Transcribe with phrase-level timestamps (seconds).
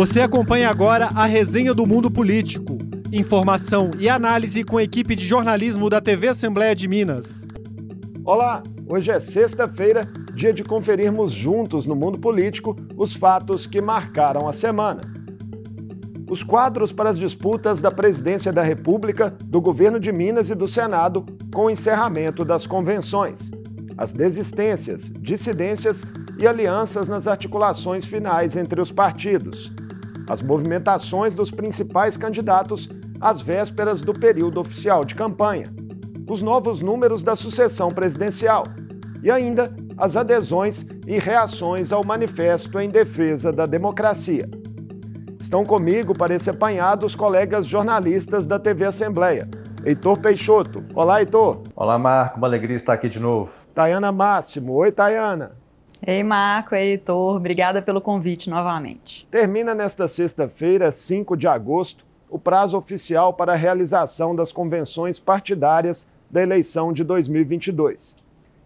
[0.00, 2.78] Você acompanha agora a resenha do Mundo Político.
[3.12, 7.46] Informação e análise com a equipe de jornalismo da TV Assembleia de Minas.
[8.24, 14.48] Olá, hoje é sexta-feira, dia de conferirmos juntos no mundo político os fatos que marcaram
[14.48, 15.02] a semana.
[16.30, 20.66] Os quadros para as disputas da presidência da República, do governo de Minas e do
[20.66, 23.50] Senado, com o encerramento das convenções.
[23.98, 26.02] As desistências, dissidências
[26.38, 29.70] e alianças nas articulações finais entre os partidos
[30.30, 32.88] as movimentações dos principais candidatos
[33.20, 35.74] às vésperas do período oficial de campanha,
[36.28, 38.62] os novos números da sucessão presidencial
[39.24, 44.48] e ainda as adesões e reações ao manifesto em defesa da democracia.
[45.40, 49.48] Estão comigo para esse apanhado os colegas jornalistas da TV Assembleia.
[49.84, 50.84] Heitor Peixoto.
[50.94, 51.64] Olá, Heitor.
[51.74, 52.38] Olá, Marco.
[52.38, 53.52] Uma alegria estar aqui de novo.
[53.74, 54.74] Tayana Máximo.
[54.74, 55.59] Oi, Tayana.
[56.06, 59.28] Ei, Marco, ei, Heitor, obrigada pelo convite novamente.
[59.30, 66.08] Termina nesta sexta-feira, 5 de agosto, o prazo oficial para a realização das convenções partidárias
[66.30, 68.16] da eleição de 2022.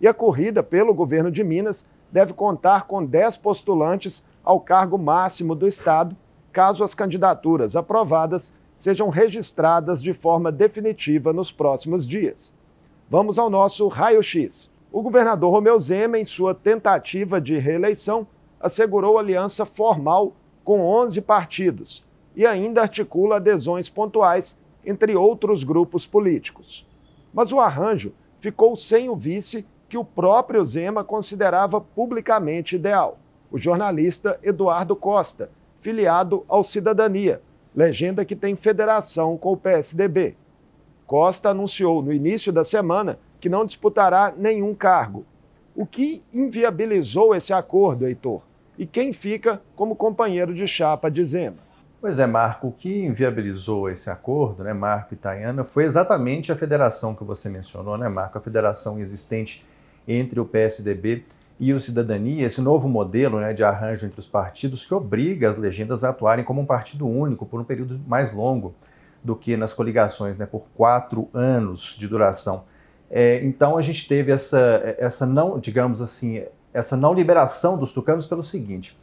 [0.01, 5.55] E a corrida pelo governo de Minas deve contar com 10 postulantes ao cargo máximo
[5.55, 6.17] do Estado,
[6.53, 12.55] caso as candidaturas aprovadas sejam registradas de forma definitiva nos próximos dias.
[13.11, 14.71] Vamos ao nosso raio-x.
[14.95, 18.25] O governador Romeu Zema, em sua tentativa de reeleição,
[18.61, 26.87] assegurou aliança formal com 11 partidos e ainda articula adesões pontuais entre outros grupos políticos.
[27.33, 33.19] Mas o arranjo ficou sem o vice que o próprio Zema considerava publicamente ideal,
[33.51, 37.43] o jornalista Eduardo Costa, filiado ao Cidadania,
[37.75, 40.37] legenda que tem federação com o PSDB.
[41.05, 45.27] Costa anunciou no início da semana que não disputará nenhum cargo.
[45.77, 48.41] O que inviabilizou esse acordo, Heitor?
[48.79, 51.59] E quem fica como companheiro de chapa de Zema?
[52.01, 56.57] Pois é, Marco, o que inviabilizou esse acordo, né, Marco e Tayana, foi exatamente a
[56.57, 58.39] federação que você mencionou, né, Marco?
[58.39, 59.63] A federação existente
[60.09, 61.25] entre o PSDB
[61.61, 65.59] e o Cidadania, esse novo modelo né, de arranjo entre os partidos que obriga as
[65.59, 68.75] legendas a atuarem como um partido único por um período mais longo
[69.23, 72.65] do que nas coligações, né, por quatro anos de duração.
[73.17, 76.43] É, então a gente teve essa, essa não, digamos assim,
[76.73, 78.99] essa não liberação dos tucanos pelo seguinte: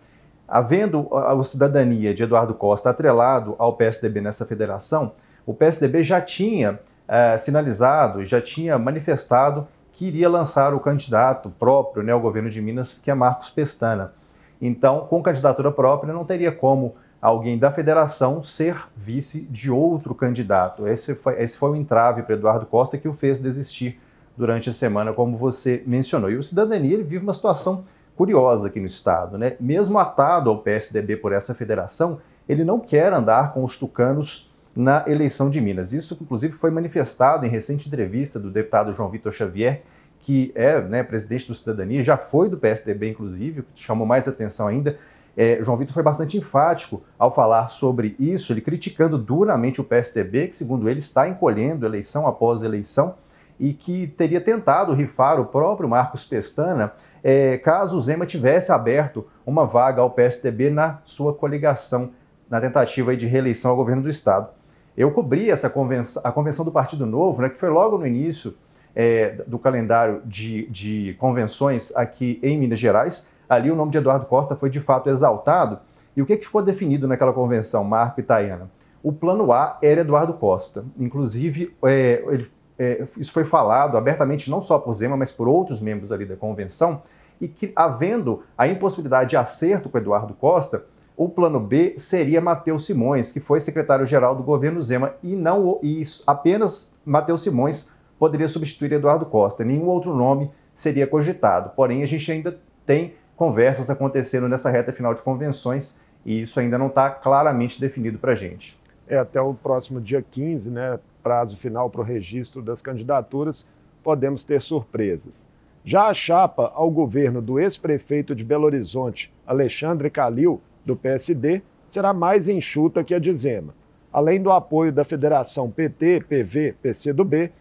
[0.45, 5.13] havendo a, a cidadania de Eduardo Costa atrelado ao PSDB nessa federação,
[5.45, 6.77] o PSDB já tinha
[7.07, 12.61] é, sinalizado, já tinha manifestado que iria lançar o candidato próprio né, ao governo de
[12.61, 14.13] Minas, que é Marcos Pestana.
[14.61, 20.87] Então, com candidatura própria, não teria como alguém da federação ser vice de outro candidato.
[20.87, 23.99] Esse foi, esse foi o entrave para Eduardo Costa que o fez desistir
[24.35, 26.31] durante a semana, como você mencionou.
[26.31, 29.37] E o Cidadania ele vive uma situação curiosa aqui no Estado.
[29.37, 29.55] Né?
[29.59, 35.03] Mesmo atado ao PSDB por essa federação, ele não quer andar com os tucanos na
[35.07, 35.93] eleição de Minas.
[35.93, 39.83] Isso, inclusive, foi manifestado em recente entrevista do deputado João Vitor Xavier,
[40.19, 44.97] que é né, presidente do Cidadania, já foi do PSDB, inclusive, chamou mais atenção ainda,
[45.35, 50.47] é, João Vitor foi bastante enfático ao falar sobre isso, ele criticando duramente o PSDB,
[50.47, 53.15] que, segundo ele, está encolhendo eleição após eleição
[53.59, 56.93] e que teria tentado rifar o próprio Marcos Pestana
[57.23, 62.11] é, caso o Zema tivesse aberto uma vaga ao PSDB na sua coligação,
[62.49, 64.49] na tentativa de reeleição ao governo do Estado.
[64.97, 68.57] Eu cobri essa convenção, a convenção do Partido Novo, né, que foi logo no início
[68.95, 74.25] é, do calendário de, de convenções aqui em Minas Gerais, ali o nome de Eduardo
[74.25, 75.79] Costa foi de fato exaltado.
[76.15, 78.71] E o que, que ficou definido naquela convenção, Marco e Tayana?
[79.03, 80.85] O plano A era Eduardo Costa.
[80.97, 85.81] Inclusive, é, ele, é, isso foi falado abertamente não só por Zema, mas por outros
[85.81, 87.01] membros ali da convenção,
[87.41, 90.85] e que, havendo a impossibilidade de acerto com Eduardo Costa,
[91.17, 96.03] o plano B seria Matheus Simões, que foi secretário-geral do governo Zema, e não e
[96.25, 99.65] apenas Matheus Simões poderia substituir Eduardo Costa.
[99.65, 101.71] Nenhum outro nome seria cogitado.
[101.75, 106.77] Porém, a gente ainda tem conversas acontecendo nessa reta final de convenções e isso ainda
[106.77, 108.79] não está claramente definido para a gente.
[109.07, 113.65] É, até o próximo dia 15, né, prazo final para o registro das candidaturas,
[114.03, 115.47] podemos ter surpresas.
[115.83, 122.13] Já a chapa ao governo do ex-prefeito de Belo Horizonte, Alexandre Calil, do PSD, será
[122.13, 123.73] mais enxuta que a de Zema.
[124.13, 127.51] Além do apoio da Federação PT, PV, PCdoB,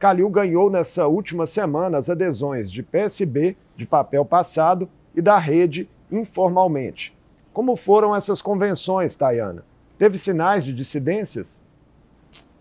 [0.00, 4.88] Calil ganhou nessa última semana as adesões de PSB, de papel passado,
[5.18, 7.12] e da rede informalmente.
[7.52, 9.64] Como foram essas convenções, Tayana?
[9.98, 11.60] Teve sinais de dissidências?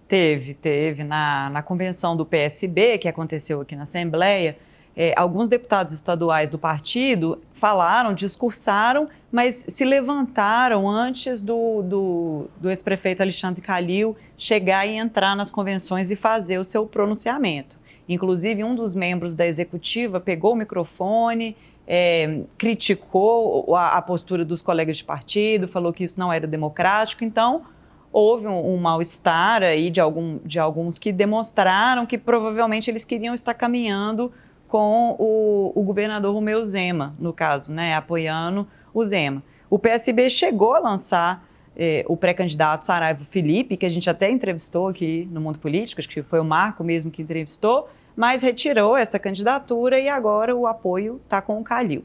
[0.07, 1.04] Teve, teve.
[1.04, 4.57] Na, na convenção do PSB, que aconteceu aqui na Assembleia,
[4.95, 12.69] é, alguns deputados estaduais do partido falaram, discursaram, mas se levantaram antes do, do, do
[12.71, 17.77] ex-prefeito Alexandre Calil chegar e entrar nas convenções e fazer o seu pronunciamento.
[18.09, 21.56] Inclusive, um dos membros da executiva pegou o microfone,
[21.88, 27.24] é, criticou a, a, postura dos colegas de partido, falou que isso não era democrático.
[27.24, 27.63] Então,
[28.12, 33.34] houve um, um mal-estar aí de, algum, de alguns que demonstraram que provavelmente eles queriam
[33.34, 34.31] estar caminhando
[34.68, 39.42] com o, o governador Romeu Zema, no caso, né, apoiando o Zema.
[39.69, 44.90] O PSB chegou a lançar eh, o pré-candidato Saraiva Felipe, que a gente até entrevistou
[44.90, 47.88] aqui no Mundo Político, acho que foi o Marco mesmo que entrevistou,
[48.18, 52.04] mas retirou essa candidatura e agora o apoio está com o Calil.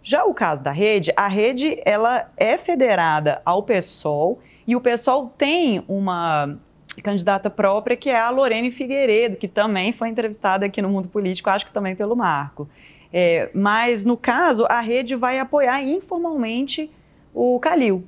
[0.00, 5.34] Já o caso da rede, a rede ela é federada ao PSOL e o PSOL
[5.36, 6.56] tem uma
[7.02, 11.50] candidata própria, que é a Lorene Figueiredo, que também foi entrevistada aqui no Mundo Político,
[11.50, 12.68] acho que também pelo Marco.
[13.12, 16.90] É, mas, no caso, a rede vai apoiar informalmente
[17.34, 18.04] o Calil.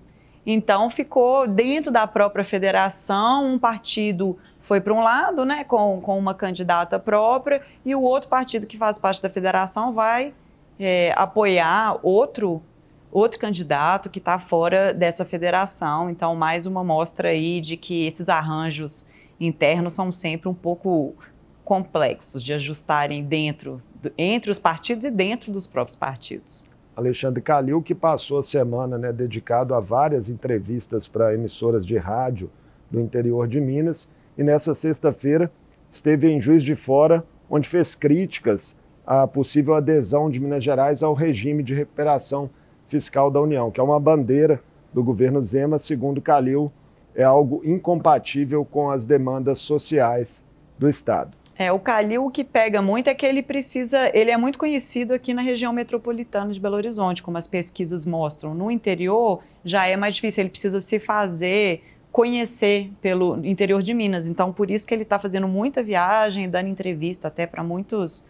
[0.46, 6.18] Então, ficou dentro da própria federação, um partido foi para um lado, né, com, com
[6.18, 10.32] uma candidata própria, e o outro partido que faz parte da federação vai
[10.78, 12.62] é, apoiar outro
[13.10, 16.08] outro candidato que está fora dessa federação.
[16.08, 19.06] Então, mais uma mostra aí de que esses arranjos
[19.38, 21.14] internos são sempre um pouco
[21.62, 23.82] complexos de ajustarem dentro,
[24.16, 26.64] entre os partidos e dentro dos próprios partidos.
[26.96, 32.50] Alexandre Calil, que passou a semana né, dedicado a várias entrevistas para emissoras de rádio
[32.90, 35.50] do interior de Minas, e nessa sexta-feira
[35.90, 41.14] esteve em Juiz de Fora, onde fez críticas à possível adesão de Minas Gerais ao
[41.14, 42.48] regime de recuperação
[42.88, 44.60] fiscal da União, que é uma bandeira
[44.92, 46.70] do governo Zema, segundo Calil,
[47.14, 50.46] é algo incompatível com as demandas sociais
[50.78, 51.36] do Estado.
[51.58, 55.12] É, o Calil o que pega muito é que ele precisa, ele é muito conhecido
[55.12, 58.54] aqui na região metropolitana de Belo Horizonte, como as pesquisas mostram.
[58.54, 61.82] No interior já é mais difícil, ele precisa se fazer
[62.12, 64.26] conhecer pelo interior de Minas.
[64.26, 68.24] Então, por isso que ele está fazendo muita viagem, dando entrevista até para muitos,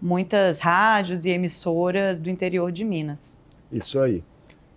[0.00, 3.38] muitas rádios e emissoras do interior de Minas.
[3.70, 4.24] Isso aí.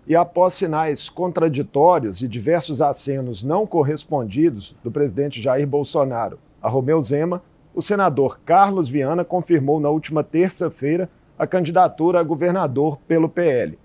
[0.06, 7.02] E após sinais contraditórios e diversos acenos não correspondidos do presidente Jair Bolsonaro a Romeu
[7.02, 7.42] Zema,
[7.74, 13.80] o senador Carlos Viana confirmou na última terça-feira a candidatura a governador pelo PL.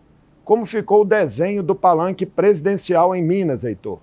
[0.44, 4.00] Como ficou o desenho do palanque presidencial em Minas, Heitor?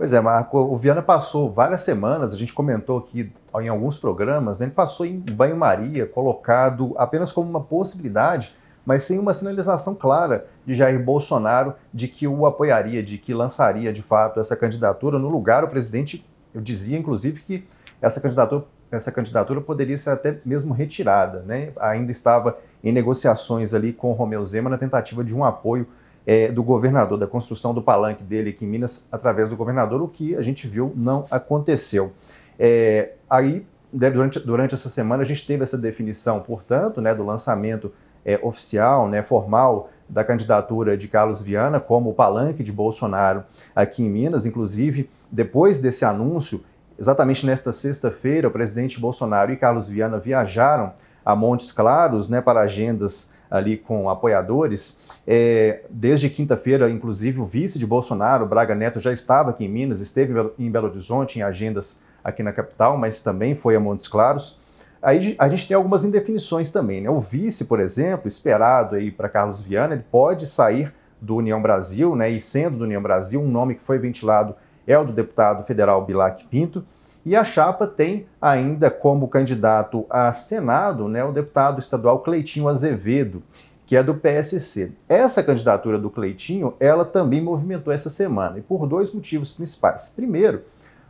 [0.00, 3.30] Pois é, Marco, o Viana passou várias semanas, a gente comentou aqui
[3.60, 9.18] em alguns programas, né, ele passou em banho-maria, colocado apenas como uma possibilidade mas sem
[9.18, 14.40] uma sinalização clara de Jair Bolsonaro de que o apoiaria, de que lançaria de fato
[14.40, 15.18] essa candidatura.
[15.18, 17.68] No lugar, o presidente, eu dizia inclusive que
[18.00, 21.40] essa candidatura, essa candidatura poderia ser até mesmo retirada.
[21.40, 21.72] Né?
[21.78, 25.86] Ainda estava em negociações ali com o Romeu Zema na tentativa de um apoio
[26.26, 30.08] é, do governador, da construção do palanque dele aqui em Minas através do governador, o
[30.08, 32.12] que a gente viu não aconteceu.
[32.58, 37.92] É, aí, durante, durante essa semana, a gente teve essa definição, portanto, né, do lançamento
[38.24, 43.44] é, oficial, né, formal da candidatura de Carlos Viana como palanque de Bolsonaro
[43.74, 44.44] aqui em Minas.
[44.44, 46.62] Inclusive, depois desse anúncio,
[46.98, 50.92] exatamente nesta sexta-feira, o presidente Bolsonaro e Carlos Viana viajaram
[51.24, 55.10] a Montes Claros né, para agendas ali com apoiadores.
[55.26, 60.00] É, desde quinta-feira, inclusive, o vice de Bolsonaro, Braga Neto, já estava aqui em Minas,
[60.00, 64.60] esteve em Belo Horizonte em agendas aqui na capital, mas também foi a Montes Claros.
[65.02, 67.00] Aí a gente tem algumas indefinições também.
[67.00, 67.10] Né?
[67.10, 72.14] O vice, por exemplo, esperado aí para Carlos Viana, ele pode sair do União Brasil,
[72.14, 72.30] né?
[72.30, 74.54] e sendo do União Brasil, um nome que foi ventilado
[74.86, 76.84] é o do deputado federal Bilac Pinto.
[77.24, 83.42] E a chapa tem ainda como candidato a Senado né, o deputado estadual Cleitinho Azevedo,
[83.86, 84.92] que é do PSC.
[85.08, 90.08] Essa candidatura do Cleitinho, ela também movimentou essa semana, e por dois motivos principais.
[90.08, 90.62] Primeiro,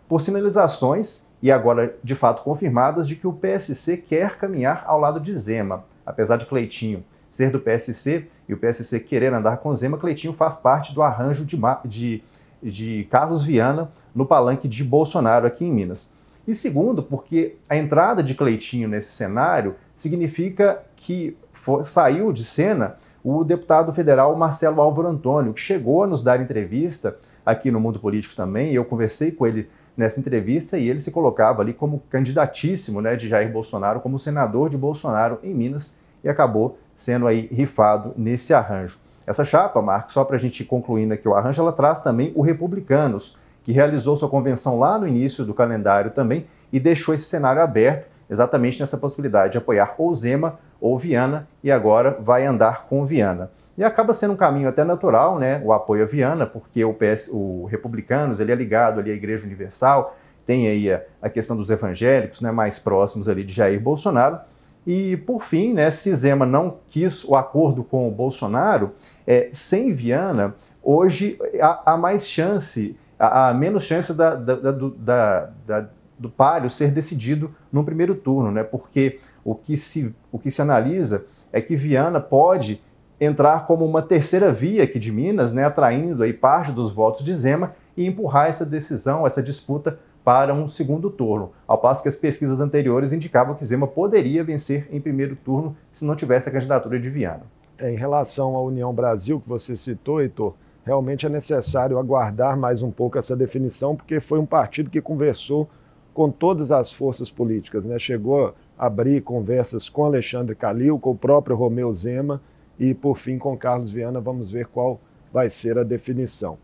[0.08, 5.20] por sinalizações e agora de fato confirmadas de que o PSC quer caminhar ao lado
[5.20, 5.84] de Zema.
[6.04, 10.56] Apesar de Cleitinho ser do PSC e o PSC querer andar com Zema, Cleitinho faz
[10.56, 12.24] parte do arranjo de, de,
[12.62, 16.18] de Carlos Viana no palanque de Bolsonaro aqui em Minas.
[16.46, 22.96] E segundo, porque a entrada de Cleitinho nesse cenário significa que for, saiu de cena
[23.22, 27.98] o deputado federal Marcelo Álvaro Antônio, que chegou a nos dar entrevista aqui no Mundo
[27.98, 33.00] Político também, eu conversei com ele nessa entrevista e ele se colocava ali como candidatíssimo
[33.00, 38.14] né, de Jair Bolsonaro, como senador de Bolsonaro em Minas e acabou sendo aí rifado
[38.16, 38.98] nesse arranjo.
[39.30, 42.42] Essa chapa, Marcos, só para a gente concluindo aqui o arranjo, ela traz também o
[42.42, 47.62] Republicanos, que realizou sua convenção lá no início do calendário também e deixou esse cenário
[47.62, 53.06] aberto exatamente nessa possibilidade de apoiar ou Zema ou Viana e agora vai andar com
[53.06, 53.52] Viana.
[53.78, 57.30] E acaba sendo um caminho até natural, né, o apoio a Viana, porque o, PS,
[57.32, 61.70] o Republicanos ele é ligado ali à Igreja Universal, tem aí a, a questão dos
[61.70, 64.40] evangélicos, né, mais próximos ali de Jair Bolsonaro.
[64.86, 68.92] E, por fim, né, se Zema não quis o acordo com o Bolsonaro,
[69.26, 75.88] é, sem Viana, hoje há, há mais chance, há, menos chance da, da, da, da,
[76.18, 78.62] do páreo ser decidido no primeiro turno, né?
[78.62, 82.82] porque o que, se, o que se analisa é que Viana pode
[83.20, 85.64] entrar como uma terceira via aqui de Minas, né?
[85.64, 90.68] atraindo aí parte dos votos de Zema e empurrar essa decisão, essa disputa para um
[90.68, 95.34] segundo turno, ao passo que as pesquisas anteriores indicavam que Zema poderia vencer em primeiro
[95.36, 97.42] turno se não tivesse a candidatura de Viana.
[97.78, 102.82] É, em relação à União Brasil, que você citou, Heitor, realmente é necessário aguardar mais
[102.82, 105.68] um pouco essa definição, porque foi um partido que conversou
[106.12, 107.98] com todas as forças políticas, né?
[107.98, 112.42] Chegou a abrir conversas com Alexandre Calil, com o próprio Romeu Zema
[112.78, 114.20] e, por fim, com Carlos Viana.
[114.20, 115.00] Vamos ver qual
[115.32, 116.58] vai ser a definição.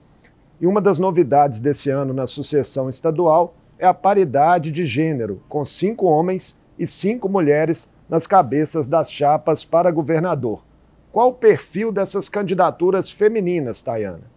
[0.60, 5.64] E uma das novidades desse ano na sucessão estadual é a paridade de gênero, com
[5.64, 10.62] cinco homens e cinco mulheres nas cabeças das chapas para governador.
[11.12, 14.36] Qual o perfil dessas candidaturas femininas, Tayana?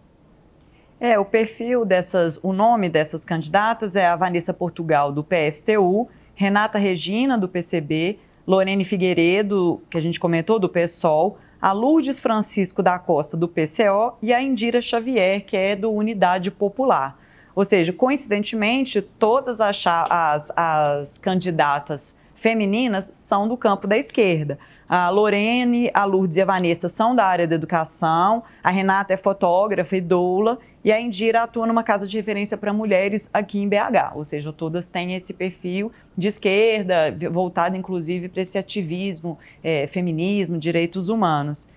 [0.98, 6.78] É, o perfil dessas, o nome dessas candidatas é a Vanessa Portugal, do PSTU, Renata
[6.78, 12.98] Regina, do PCB, Lorene Figueiredo, que a gente comentou, do PSOL, a Lourdes Francisco da
[12.98, 17.18] Costa, do PCO, e a Indira Xavier, que é do Unidade Popular.
[17.54, 24.58] Ou seja, coincidentemente, todas as, as, as candidatas femininas são do campo da esquerda.
[24.88, 29.16] A Lorene, a Lourdes e a Vanessa são da área da educação, a Renata é
[29.16, 33.68] fotógrafa e doula, e a Indira atua numa casa de referência para mulheres aqui em
[33.68, 39.86] BH, ou seja, todas têm esse perfil de esquerda, voltado inclusive para esse ativismo, é,
[39.86, 41.68] feminismo, direitos humanos.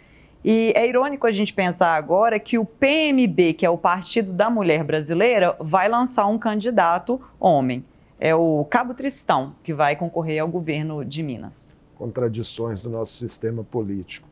[0.43, 4.49] E é irônico a gente pensar agora que o PMB, que é o Partido da
[4.49, 7.83] Mulher Brasileira, vai lançar um candidato homem.
[8.19, 13.63] É o Cabo Tristão, que vai concorrer ao governo de Minas contradições do nosso sistema
[13.63, 14.27] político.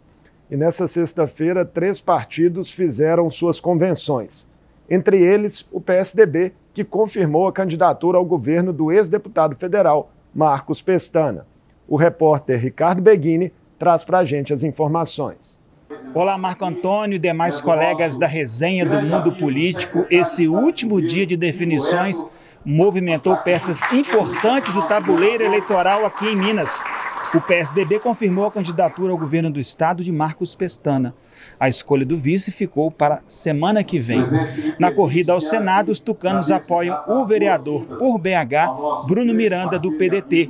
[0.49, 4.50] E nessa sexta-feira, três partidos fizeram suas convenções.
[4.93, 11.47] Entre eles, o PSDB, que confirmou a candidatura ao governo do ex-deputado federal Marcos Pestana.
[11.87, 15.57] O repórter Ricardo Beguini traz para a gente as informações.
[16.13, 20.05] Olá, Marco Antônio e demais colegas da resenha do mundo político.
[20.09, 22.21] Esse último dia de definições
[22.65, 26.83] movimentou peças importantes do tabuleiro eleitoral aqui em Minas.
[27.33, 31.15] O PSDB confirmou a candidatura ao governo do estado de Marcos Pestana.
[31.59, 34.23] A escolha do vice ficou para semana que vem.
[34.79, 40.49] Na corrida ao Senado, os tucanos apoiam o vereador por BH, Bruno Miranda, do PDT.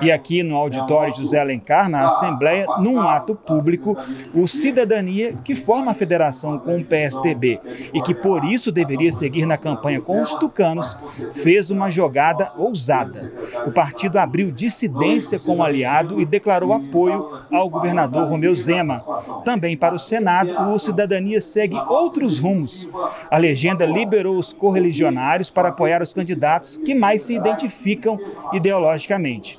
[0.00, 3.96] E aqui no auditório José Alencar, na Assembleia, num ato público,
[4.34, 7.60] o Cidadania, que forma a federação com o PSDB
[7.92, 10.96] e que por isso deveria seguir na campanha com os tucanos,
[11.34, 13.32] fez uma jogada ousada.
[13.66, 19.00] O partido abriu dissidência com o aliado e declarou apoio ao governador Romeu Zema.
[19.44, 20.31] Também para o Senado,
[20.70, 22.88] o Cidadania segue outros rumos.
[23.30, 28.18] A legenda liberou os correligionários para apoiar os candidatos que mais se identificam
[28.52, 29.58] ideologicamente.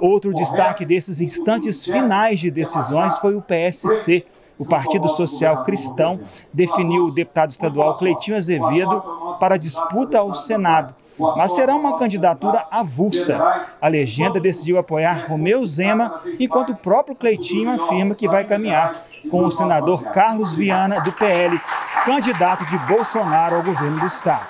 [0.00, 4.24] Outro destaque desses instantes finais de decisões foi o PSC.
[4.58, 6.20] O Partido Social Cristão
[6.52, 9.02] definiu o deputado estadual Cleitinho Azevedo
[9.38, 13.38] para disputa ao Senado mas será uma candidatura avulsa.
[13.80, 18.92] A legenda decidiu apoiar Romeu Zema, enquanto o próprio Cleitinho afirma que vai caminhar
[19.30, 21.60] com o senador Carlos Viana, do PL,
[22.04, 24.46] candidato de Bolsonaro ao governo do Estado.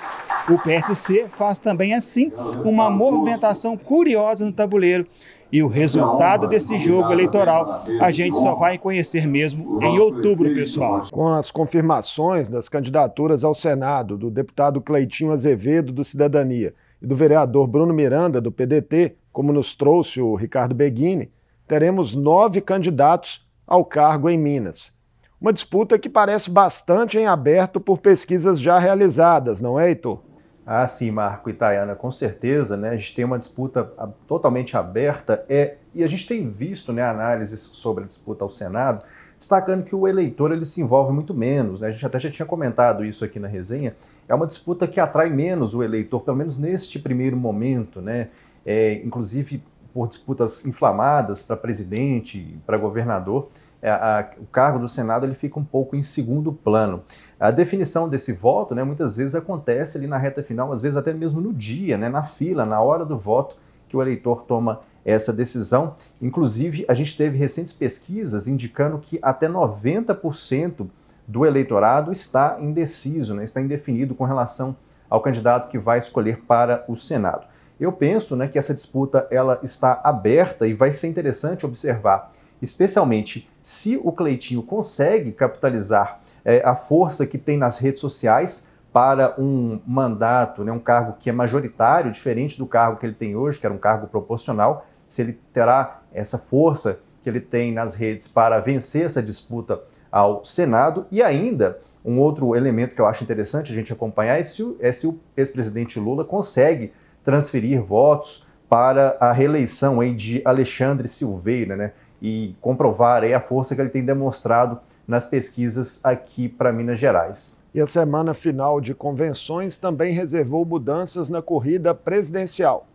[0.49, 2.31] O PSC faz também assim
[2.63, 5.05] uma movimentação curiosa no tabuleiro
[5.51, 11.05] e o resultado desse jogo eleitoral a gente só vai conhecer mesmo em outubro, pessoal.
[11.11, 17.15] Com as confirmações das candidaturas ao Senado do deputado Cleitinho Azevedo, do Cidadania, e do
[17.15, 21.31] vereador Bruno Miranda, do PDT, como nos trouxe o Ricardo Beguini,
[21.67, 24.95] teremos nove candidatos ao cargo em Minas.
[25.39, 30.26] Uma disputa que parece bastante em aberto por pesquisas já realizadas, não é, Heitor?
[30.69, 32.89] Ah, sim, Marco e Tayana, com certeza, né?
[32.89, 33.85] A gente tem uma disputa
[34.27, 39.05] totalmente aberta é, e a gente tem visto né, análises sobre a disputa ao Senado,
[39.39, 41.87] destacando que o eleitor ele se envolve muito menos, né?
[41.87, 43.95] A gente até já tinha comentado isso aqui na resenha.
[44.27, 48.27] É uma disputa que atrai menos o eleitor, pelo menos neste primeiro momento, né?
[48.65, 53.47] É, inclusive por disputas inflamadas para presidente, para governador.
[53.81, 57.03] É, a, o cargo do Senado ele fica um pouco em segundo plano.
[57.39, 61.13] A definição desse voto, né, muitas vezes acontece ali na reta final, às vezes até
[61.13, 63.55] mesmo no dia, né, na fila, na hora do voto,
[63.87, 65.95] que o eleitor toma essa decisão.
[66.21, 70.87] Inclusive, a gente teve recentes pesquisas indicando que até 90%
[71.27, 74.75] do eleitorado está indeciso, né, está indefinido com relação
[75.09, 77.45] ao candidato que vai escolher para o Senado.
[77.79, 83.47] Eu penso né, que essa disputa ela está aberta e vai ser interessante observar, especialmente
[83.61, 89.81] se o Cleitinho consegue capitalizar é, a força que tem nas redes sociais para um
[89.85, 93.65] mandato, né, um cargo que é majoritário, diferente do cargo que ele tem hoje, que
[93.65, 98.61] era um cargo proporcional, se ele terá essa força que ele tem nas redes para
[98.61, 101.05] vencer essa disputa ao Senado.
[101.11, 104.77] E ainda, um outro elemento que eu acho interessante a gente acompanhar é se o,
[104.79, 111.75] é se o ex-presidente Lula consegue transferir votos para a reeleição aí de Alexandre Silveira,
[111.75, 111.91] né?
[112.21, 117.57] E comprovar aí a força que ele tem demonstrado nas pesquisas aqui para Minas Gerais.
[117.73, 122.87] E a semana final de convenções também reservou mudanças na corrida presidencial.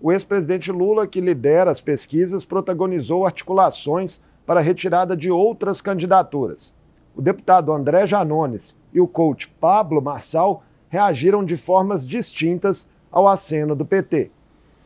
[0.00, 6.74] O ex-presidente Lula, que lidera as pesquisas, protagonizou articulações para a retirada de outras candidaturas.
[7.14, 13.76] O deputado André Janones e o coach Pablo Marçal reagiram de formas distintas ao aceno
[13.76, 14.30] do PT.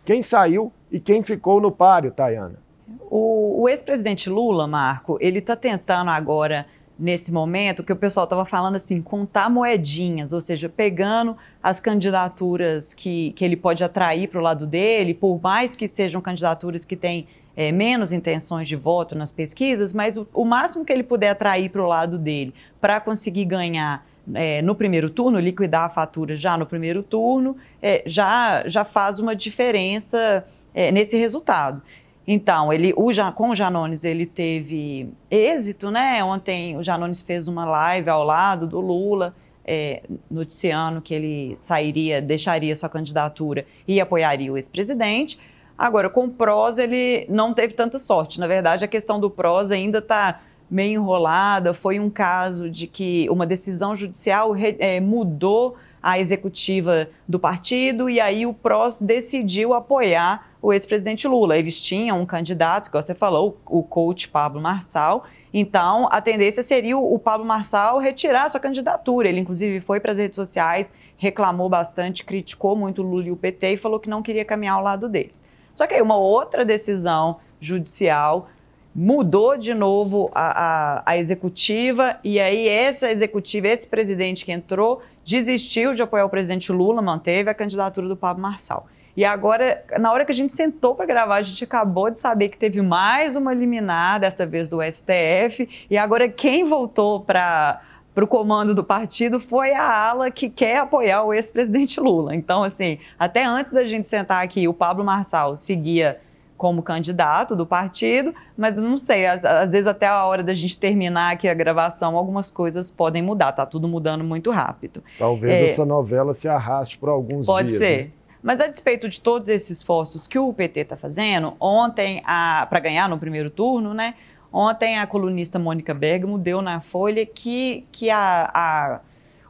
[0.04, 2.63] Quem saiu e quem ficou no páreo, Tayana?
[3.11, 6.67] O, o ex-presidente Lula, Marco, ele está tentando agora,
[6.99, 12.93] nesse momento, que o pessoal estava falando assim, contar moedinhas, ou seja, pegando as candidaturas
[12.93, 16.97] que, que ele pode atrair para o lado dele, por mais que sejam candidaturas que
[16.97, 17.26] têm
[17.57, 21.71] é, menos intenções de voto nas pesquisas, mas o, o máximo que ele puder atrair
[21.71, 26.57] para o lado dele para conseguir ganhar é, no primeiro turno, liquidar a fatura já
[26.57, 31.83] no primeiro turno, é, já, já faz uma diferença é, nesse resultado.
[32.26, 36.25] Então, ele, o, com o Janones ele teve êxito, né?
[36.25, 42.23] Ontem o Janones fez uma live ao lado do Lula, é, noticiando que ele sairia,
[42.23, 45.38] deixaria sua candidatura e apoiaria o ex-presidente.
[45.76, 48.38] Agora, com o PROS, ele não teve tanta sorte.
[48.38, 50.40] Na verdade, a questão do PROS ainda está
[50.71, 51.75] meio enrolada.
[51.75, 58.21] Foi um caso de que uma decisão judicial é, mudou a executiva do partido e
[58.21, 61.56] aí o PROS decidiu apoiar o ex-presidente Lula.
[61.56, 65.25] Eles tinham um candidato, que você falou, o coach Pablo Marçal.
[65.50, 69.30] Então, a tendência seria o Pablo Marçal retirar sua candidatura.
[69.30, 73.36] Ele, inclusive, foi para as redes sociais, reclamou bastante, criticou muito o Lula e o
[73.36, 75.43] PT e falou que não queria caminhar ao lado deles.
[75.75, 78.50] Só que aí uma outra decisão judicial
[78.95, 85.02] mudou de novo a, a, a, executiva, e aí essa executiva, esse presidente que entrou,
[85.25, 88.87] desistiu de apoiar o presidente Lula, manteve a candidatura do Pablo Marçal.
[89.17, 92.49] E agora, na hora que a gente sentou para gravar, a gente acabou de saber
[92.49, 97.80] que teve mais uma liminar, dessa vez do STF, e agora quem voltou para
[98.15, 102.34] para o comando do partido foi a ala que quer apoiar o ex-presidente Lula.
[102.34, 106.21] Então, assim, até antes da gente sentar aqui, o Pablo Marçal seguia
[106.56, 110.78] como candidato do partido, mas não sei, às, às, vezes até a hora da gente
[110.78, 115.02] terminar aqui a gravação, algumas coisas podem mudar, tá tudo mudando muito rápido.
[115.19, 117.80] Talvez é, essa novela se arraste por alguns pode dias.
[117.80, 118.04] Pode ser.
[118.04, 118.10] Né?
[118.43, 123.08] Mas a despeito de todos esses esforços que o PT está fazendo, ontem, para ganhar
[123.08, 124.14] no primeiro turno, né?
[124.52, 129.00] Ontem a colunista Mônica Bergamo deu na Folha que, que a, a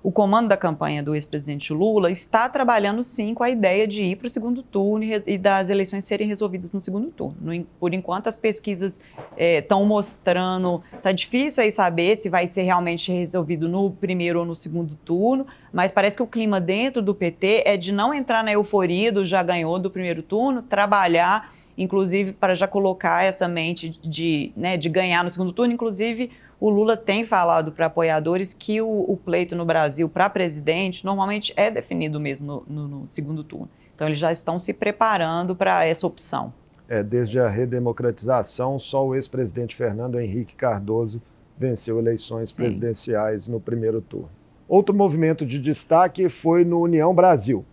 [0.05, 4.17] o comando da campanha do ex-presidente Lula está trabalhando sim com a ideia de ir
[4.17, 7.35] para o segundo turno e, e, das eleições serem resolvidas no segundo turno.
[7.41, 9.01] No, por enquanto, as pesquisas
[9.35, 14.45] estão é, mostrando, está difícil aí saber se vai ser realmente resolvido no primeiro ou
[14.45, 18.45] no segundo turno, mas parece que o clima dentro do PT é de não entrar
[18.45, 23.99] na euforia do já ganhou do primeiro turno, trabalhar inclusive para já colocar essa mente
[24.01, 28.81] de, né, de ganhar no segundo turno, inclusive o Lula tem falado para apoiadores que
[28.81, 33.43] o, o, pleito no Brasil para presidente normalmente é definido mesmo no, no, no, segundo
[33.43, 33.69] turno.
[33.95, 36.53] Então, eles já estão se preparando para essa opção.
[36.89, 41.23] É, desde a redemocratização, só o ex-presidente Fernando Henrique Cardoso
[41.57, 42.57] venceu eleições Sim.
[42.57, 44.31] presidenciais no primeiro turno.
[44.69, 47.65] Outro movimento de destaque foi no União Brasil.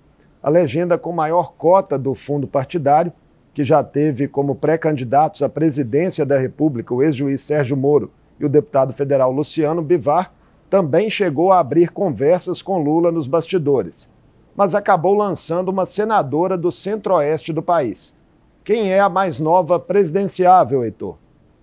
[0.42, 3.12] A legenda com maior cota do fundo partidário,
[3.54, 8.12] que já teve como pré-candidatos à presidência da República o ex-juiz Sérgio Moro
[8.42, 10.34] e o deputado federal Luciano Bivar
[10.70, 14.12] também chegou a abrir conversas com Lula nos bastidores,
[14.56, 18.16] mas acabou lançando uma senadora do centro-oeste do país.
[18.64, 21.18] Quem é a mais nova presidenciável, Heitor?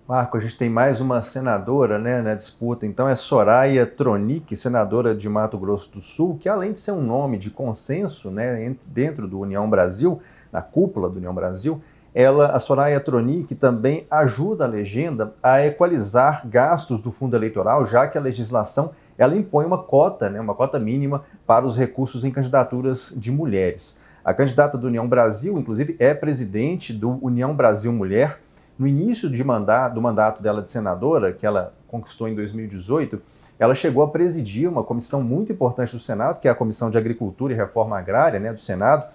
[0.07, 5.13] Marco, a gente tem mais uma senadora né, na disputa, então é Soraya Tronic, senadora
[5.15, 9.27] de Mato Grosso do Sul, que além de ser um nome de consenso né, dentro
[9.27, 10.19] do União Brasil,
[10.51, 11.79] na cúpula do União Brasil,
[12.13, 18.07] ela, a Soraya Tronic, também ajuda a legenda a equalizar gastos do fundo eleitoral, já
[18.07, 22.31] que a legislação ela impõe uma cota, né, uma cota mínima para os recursos em
[22.31, 24.01] candidaturas de mulheres.
[24.23, 28.39] A candidata do União Brasil, inclusive, é presidente do União Brasil Mulher.
[28.77, 33.21] No início de mandato, do mandato dela de senadora, que ela conquistou em 2018,
[33.57, 36.97] ela chegou a presidir uma comissão muito importante do Senado, que é a Comissão de
[36.97, 39.05] Agricultura e Reforma Agrária né, do Senado.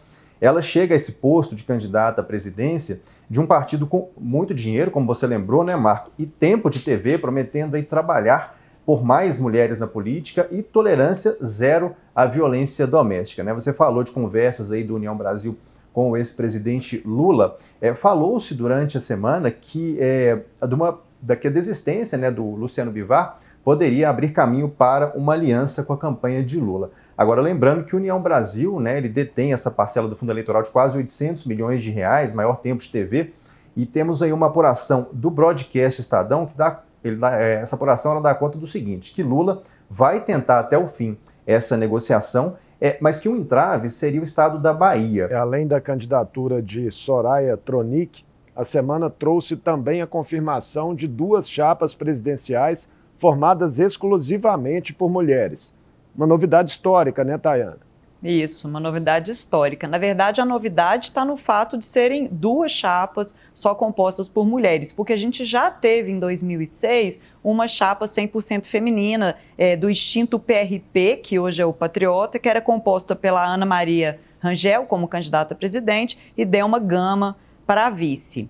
[0.45, 4.91] Ela chega a esse posto de candidata à presidência de um partido com muito dinheiro,
[4.91, 8.55] como você lembrou, né, Marco, e tempo de TV, prometendo aí trabalhar
[8.85, 13.43] por mais mulheres na política e tolerância zero à violência doméstica.
[13.43, 13.55] Né?
[13.55, 15.57] Você falou de conversas aí do União Brasil
[15.95, 17.57] com o ex-presidente Lula.
[17.81, 22.45] É, Falou-se durante a semana que, é, de uma, da que a desistência né, do
[22.45, 26.91] Luciano Bivar poderia abrir caminho para uma aliança com a campanha de Lula.
[27.17, 30.71] Agora, lembrando que o União Brasil, né, ele detém essa parcela do fundo eleitoral de
[30.71, 33.33] quase 800 milhões de reais, maior tempo de TV,
[33.77, 36.83] e temos aí uma apuração do broadcast Estadão que dá,
[37.19, 40.89] dá é, essa apuração ela dá conta do seguinte, que Lula vai tentar até o
[40.89, 45.29] fim essa negociação, é, mas que um entrave seria o estado da Bahia.
[45.37, 48.25] Além da candidatura de Soraya Tronic,
[48.55, 55.74] a semana trouxe também a confirmação de duas chapas presidenciais formadas exclusivamente por mulheres.
[56.17, 57.79] Uma novidade histórica, né, Tayana?
[58.25, 59.87] Isso, uma novidade histórica.
[59.87, 64.95] Na verdade, a novidade está no fato de serem duas chapas só compostas por mulheres,
[64.95, 71.17] porque a gente já teve em 2006 uma chapa 100% feminina é, do extinto PRP,
[71.23, 75.57] que hoje é o Patriota, que era composta pela Ana Maria Rangel como candidata a
[75.57, 78.49] presidente e Delma Gama para vice.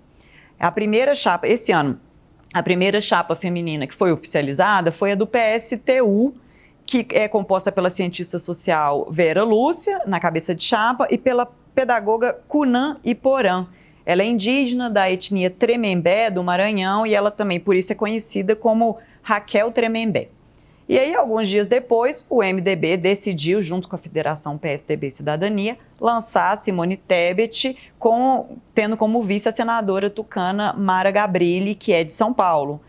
[0.59, 1.99] A primeira chapa, esse ano,
[2.53, 6.33] a primeira chapa feminina que foi oficializada foi a do PSTU,
[6.87, 12.39] que é composta pela cientista social Vera Lúcia, na cabeça de chapa, e pela pedagoga
[12.49, 13.67] Cunan Iporã.
[14.07, 18.55] Ela é indígena da etnia Tremembé, do Maranhão, e ela também, por isso, é conhecida
[18.55, 20.29] como Raquel Tremembé.
[20.87, 26.59] E aí, alguns dias depois, o MDB decidiu, junto com a Federação PSDB Cidadania, lançar
[26.59, 32.35] Simone Tebet, com, tendo como vice a senadora tucana Mara Gabrilli, que é de São
[32.35, 32.83] Paulo.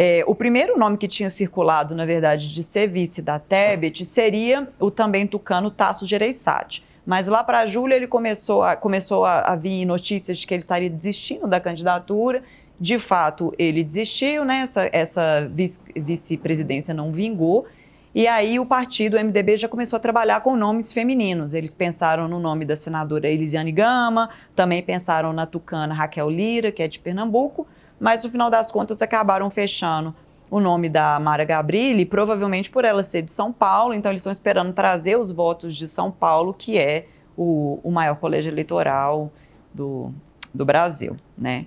[0.00, 4.68] É, o primeiro nome que tinha circulado, na verdade, de ser vice da Tebet seria
[4.78, 6.84] o também tucano Tasso Gereissati.
[7.04, 10.60] Mas lá para julho ele começou a, começou a, a vir notícias de que ele
[10.60, 12.44] estaria desistindo da candidatura
[12.80, 14.60] de fato, ele desistiu, né?
[14.60, 15.50] essa, essa
[15.96, 17.66] vice-presidência não vingou.
[18.14, 21.54] E aí o partido, o MDB, já começou a trabalhar com nomes femininos.
[21.54, 26.84] Eles pensaram no nome da senadora Elisiane Gama, também pensaram na tucana Raquel Lira, que
[26.84, 27.66] é de Pernambuco,
[27.98, 30.14] mas no final das contas acabaram fechando
[30.50, 34.32] o nome da Mara Gabrilli, provavelmente por ela ser de São Paulo, então eles estão
[34.32, 37.06] esperando trazer os votos de São Paulo, que é
[37.36, 39.30] o, o maior colégio eleitoral
[39.72, 40.12] do,
[40.54, 41.66] do Brasil, né?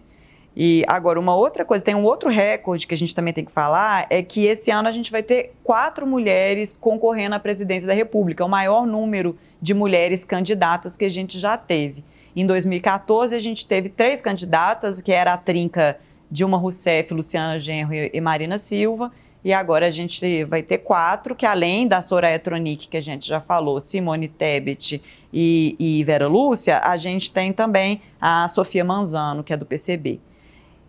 [0.55, 3.51] E agora, uma outra coisa, tem um outro recorde que a gente também tem que
[3.51, 7.93] falar, é que esse ano a gente vai ter quatro mulheres concorrendo à presidência da
[7.93, 12.03] República, o maior número de mulheres candidatas que a gente já teve.
[12.35, 15.97] Em 2014, a gente teve três candidatas, que era a trinca
[16.31, 19.11] Dilma Rousseff, Luciana Genro e Marina Silva,
[19.43, 23.27] e agora a gente vai ter quatro, que além da Soraya Tronic, que a gente
[23.27, 25.01] já falou, Simone Tebet
[25.33, 30.19] e, e Vera Lúcia, a gente tem também a Sofia Manzano, que é do PCB.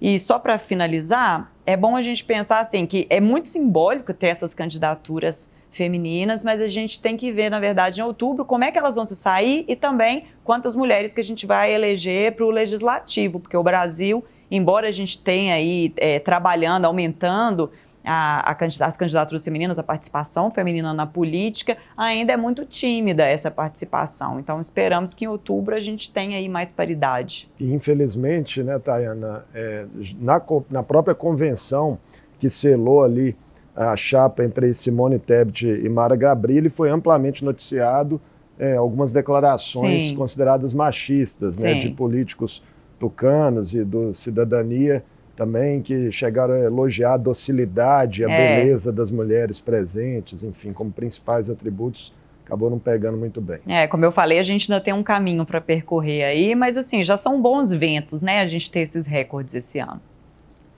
[0.00, 4.26] E só para finalizar, é bom a gente pensar assim que é muito simbólico ter
[4.26, 8.70] essas candidaturas femininas, mas a gente tem que ver, na verdade, em outubro, como é
[8.70, 12.44] que elas vão se sair e também quantas mulheres que a gente vai eleger para
[12.44, 14.22] o legislativo, porque o Brasil,
[14.52, 17.70] embora a gente tenha aí é, trabalhando, aumentando
[18.04, 23.50] a, a, as candidaturas femininas, a participação feminina na política, ainda é muito tímida essa
[23.50, 24.38] participação.
[24.38, 27.48] Então, esperamos que em outubro a gente tenha aí mais paridade.
[27.58, 29.86] E, infelizmente, né, Tayana, é,
[30.20, 31.98] na, na própria convenção
[32.38, 33.36] que selou ali
[33.74, 38.20] a chapa entre Simone Tebet e Mara Gabrilli, foi amplamente noticiado
[38.58, 40.16] é, algumas declarações Sim.
[40.16, 42.62] consideradas machistas né, de políticos
[43.02, 45.02] tucanos e do Cidadania
[45.36, 48.58] também que chegaram a elogiar a docilidade, a é.
[48.58, 53.58] beleza das mulheres presentes, enfim, como principais atributos, acabou não pegando muito bem.
[53.66, 57.02] É, como eu falei, a gente ainda tem um caminho para percorrer aí, mas assim,
[57.02, 60.00] já são bons ventos, né, a gente ter esses recordes esse ano.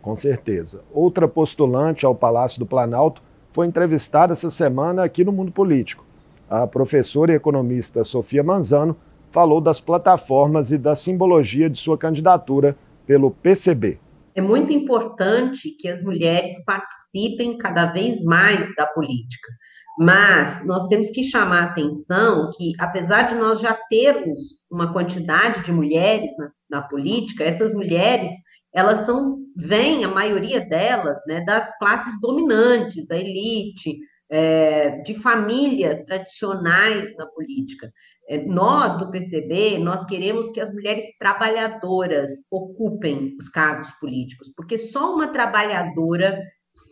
[0.00, 0.80] Com certeza.
[0.92, 3.20] Outra postulante ao Palácio do Planalto
[3.52, 6.06] foi entrevistada essa semana aqui no Mundo Político.
[6.48, 8.96] A professora e economista Sofia Manzano
[9.34, 13.98] falou das plataformas e da simbologia de sua candidatura pelo PCB.
[14.32, 19.50] É muito importante que as mulheres participem cada vez mais da política.
[19.98, 25.62] Mas nós temos que chamar a atenção que, apesar de nós já termos uma quantidade
[25.62, 28.30] de mulheres na, na política, essas mulheres
[28.72, 33.98] elas são, vêm, a maioria delas, né, das classes dominantes, da elite,
[34.30, 37.92] é, de famílias tradicionais na política.
[38.28, 44.78] É, nós, do PCB, nós queremos que as mulheres trabalhadoras ocupem os cargos políticos, porque
[44.78, 46.40] só uma trabalhadora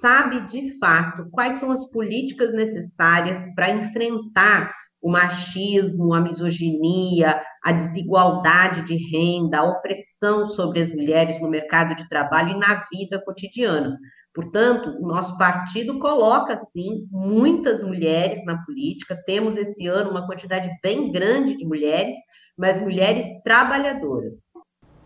[0.01, 7.73] sabe de fato quais são as políticas necessárias para enfrentar o machismo, a misoginia, a
[7.73, 13.21] desigualdade de renda, a opressão sobre as mulheres no mercado de trabalho e na vida
[13.25, 13.99] cotidiana.
[14.35, 19.21] Portanto, o nosso partido coloca, sim, muitas mulheres na política.
[19.27, 22.14] Temos esse ano uma quantidade bem grande de mulheres,
[22.57, 24.37] mas mulheres trabalhadoras.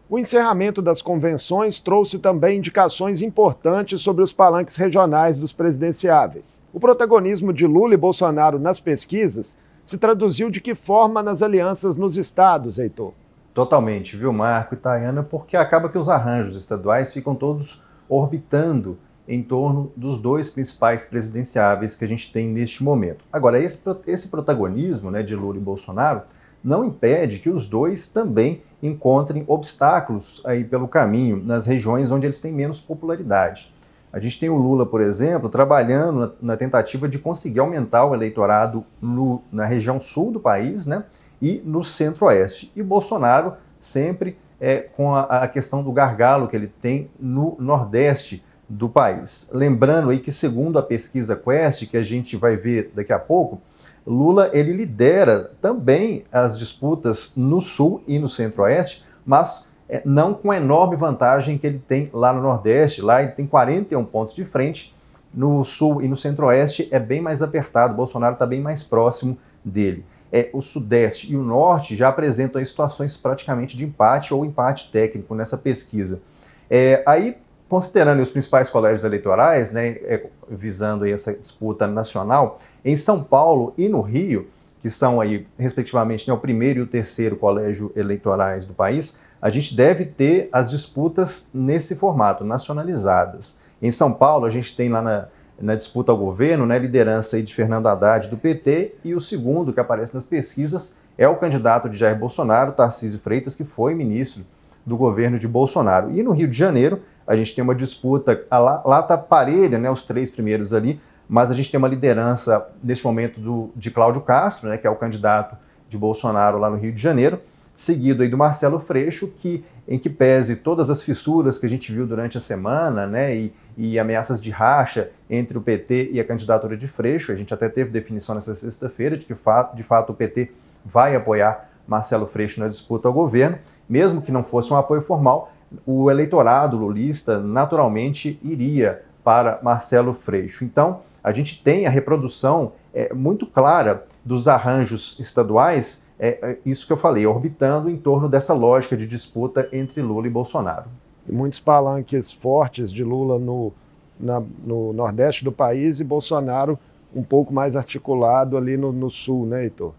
[0.08, 6.62] O encerramento das convenções trouxe também indicações importantes sobre os palanques regionais dos presidenciáveis.
[6.72, 11.96] O protagonismo de Lula e Bolsonaro nas pesquisas se traduziu de que forma nas alianças
[11.96, 13.14] nos estados, Heitor?
[13.52, 18.96] Totalmente, viu, Marco e Tayana, porque acaba que os arranjos estaduais ficam todos orbitando
[19.28, 23.24] em torno dos dois principais presidenciáveis que a gente tem neste momento.
[23.32, 26.22] Agora, esse, esse protagonismo né, de Lula e Bolsonaro
[26.62, 32.40] não impede que os dois também encontrem obstáculos aí pelo caminho nas regiões onde eles
[32.40, 33.72] têm menos popularidade.
[34.12, 38.84] A gente tem o Lula, por exemplo, trabalhando na, tentativa de conseguir aumentar o eleitorado
[39.00, 41.04] no, na região sul do país né,
[41.40, 42.72] e no centro-oeste.
[42.74, 48.42] E Bolsonaro sempre é, com a, a questão do gargalo que ele tem no nordeste
[48.68, 49.48] do país.
[49.52, 53.60] Lembrando aí que segundo a pesquisa Quest, que a gente vai ver daqui a pouco,
[54.06, 60.50] Lula ele lidera também as disputas no sul e no centro-oeste, mas é, não com
[60.50, 64.44] a enorme vantagem que ele tem lá no nordeste, lá ele tem 41 pontos de
[64.44, 64.94] frente,
[65.34, 70.04] no sul e no centro-oeste é bem mais apertado, Bolsonaro está bem mais próximo dele.
[70.32, 75.34] É, o sudeste e o norte já apresentam situações praticamente de empate ou empate técnico
[75.34, 76.20] nessa pesquisa.
[76.68, 77.36] É, aí
[77.68, 83.88] Considerando os principais colégios eleitorais, né, é, visando essa disputa nacional, em São Paulo e
[83.88, 84.48] no Rio,
[84.80, 89.50] que são aí, respectivamente, né, o primeiro e o terceiro colégio eleitorais do país, a
[89.50, 93.60] gente deve ter as disputas nesse formato, nacionalizadas.
[93.82, 95.26] Em São Paulo, a gente tem lá na,
[95.60, 99.80] na disputa ao governo, né, liderança de Fernando Haddad do PT, e o segundo que
[99.80, 104.44] aparece nas pesquisas é o candidato de Jair Bolsonaro, Tarcísio Freitas, que foi ministro
[104.84, 106.12] do governo de Bolsonaro.
[106.12, 109.90] E no Rio de Janeiro, a gente tem uma disputa, lá, lá tá parelha, né,
[109.90, 114.22] os três primeiros ali, mas a gente tem uma liderança neste momento do, de Cláudio
[114.22, 115.56] Castro, né, que é o candidato
[115.88, 117.40] de Bolsonaro lá no Rio de Janeiro,
[117.74, 121.92] seguido aí do Marcelo Freixo, que em que pese todas as fissuras que a gente
[121.92, 126.24] viu durante a semana, né, e, e ameaças de racha entre o PT e a
[126.24, 129.34] candidatura de Freixo, a gente até teve definição nessa sexta-feira de que
[129.74, 130.52] de fato o PT
[130.84, 133.58] vai apoiar Marcelo Freixo na disputa ao governo,
[133.88, 135.52] mesmo que não fosse um apoio formal,
[135.84, 140.64] o eleitorado lulista naturalmente iria para Marcelo Freixo.
[140.64, 146.86] Então, a gente tem a reprodução é, muito clara dos arranjos estaduais, é, é, isso
[146.86, 150.86] que eu falei, orbitando em torno dessa lógica de disputa entre Lula e Bolsonaro.
[151.28, 153.72] E muitos palanques fortes de Lula no,
[154.18, 156.78] na, no nordeste do país e Bolsonaro
[157.14, 159.92] um pouco mais articulado ali no, no sul, né, Heitor?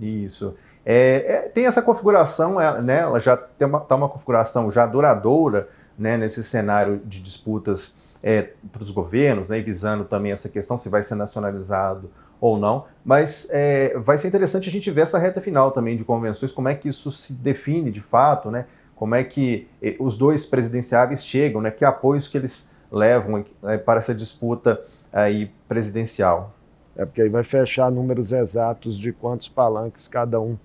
[0.00, 0.54] Isso.
[0.84, 4.86] É, é, tem essa configuração, é, né, ela já tem uma, tá uma configuração já
[4.86, 5.68] duradoura
[5.98, 10.88] né, nesse cenário de disputas é, para os governos, né, visando também essa questão se
[10.88, 15.40] vai ser nacionalizado ou não, mas é, vai ser interessante a gente ver essa reta
[15.40, 19.24] final também de convenções, como é que isso se define de fato, né, como é
[19.24, 23.44] que é, os dois presidenciáveis chegam, né, que apoios que eles levam
[23.84, 24.80] para essa disputa
[25.12, 26.54] aí presidencial.
[26.96, 30.56] É porque aí vai fechar números exatos de quantos palanques cada um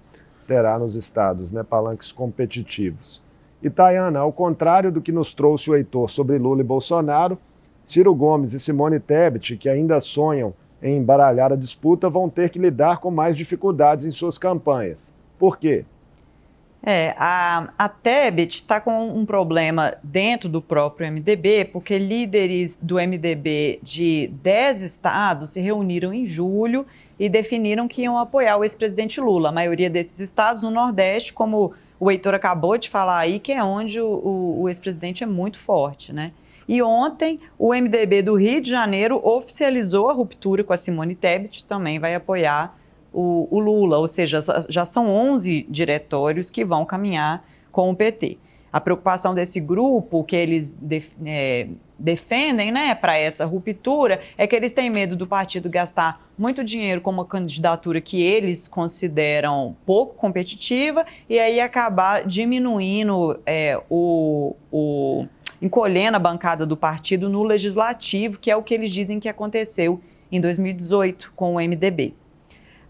[0.49, 3.21] terá nos estados, né, palanques competitivos.
[3.61, 7.37] E Tayana, ao contrário do que nos trouxe o Heitor sobre Lula e Bolsonaro,
[7.85, 12.57] Ciro Gomes e Simone Tebet, que ainda sonham em embaralhar a disputa, vão ter que
[12.57, 15.13] lidar com mais dificuldades em suas campanhas.
[15.37, 15.85] Por quê?
[16.81, 22.95] É, a, a Tebet está com um problema dentro do próprio MDB, porque líderes do
[22.95, 26.85] MDB de 10 estados se reuniram em julho
[27.19, 29.49] e definiram que iam apoiar o ex-presidente Lula.
[29.49, 33.61] A maioria desses estados no Nordeste, como o Heitor acabou de falar aí, que é
[33.61, 36.31] onde o, o, o ex-presidente é muito forte, né?
[36.65, 41.65] E ontem, o MDB do Rio de Janeiro oficializou a ruptura com a Simone Tebet,
[41.65, 42.78] também vai apoiar
[43.13, 48.37] o, o Lula, ou seja, já são 11 diretórios que vão caminhar com o PT.
[48.71, 51.67] A preocupação desse grupo, que eles def, é,
[51.97, 57.01] defendem né, para essa ruptura, é que eles têm medo do partido gastar muito dinheiro
[57.01, 65.25] com uma candidatura que eles consideram pouco competitiva e aí acabar diminuindo é, o, o.
[65.59, 69.99] encolhendo a bancada do partido no legislativo, que é o que eles dizem que aconteceu
[70.31, 72.13] em 2018 com o MDB.